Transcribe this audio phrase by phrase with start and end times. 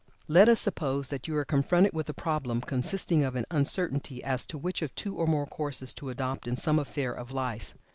[0.27, 4.47] Let us suppose that you are confronted with a problem consisting of an uncertainty as
[4.47, 7.75] to which of two or more courses to adopt in some affair of life.